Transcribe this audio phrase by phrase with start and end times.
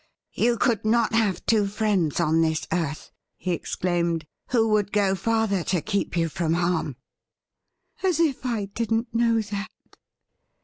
[0.33, 5.13] 'You could not have two friends on this earth,' he ex claimed, 'who would go
[5.13, 6.95] farther to keep you from harm.''
[8.03, 9.69] As if I did not know that